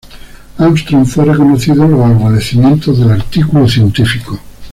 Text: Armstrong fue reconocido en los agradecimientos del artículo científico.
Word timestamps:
Armstrong 0.57 1.05
fue 1.05 1.25
reconocido 1.25 1.85
en 1.85 1.91
los 1.91 1.99
agradecimientos 2.03 2.97
del 2.97 3.11
artículo 3.11 3.69
científico. 3.69 4.39